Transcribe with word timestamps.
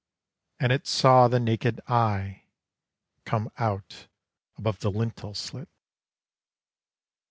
And 0.59 0.71
It 0.71 0.87
saw 0.87 1.27
the 1.27 1.37
Nakéd 1.37 1.79
Eye 1.87 2.45
come 3.23 3.51
out 3.59 4.07
above 4.57 4.79
the 4.79 4.89
lintel 4.89 5.35
slit. 5.35 5.69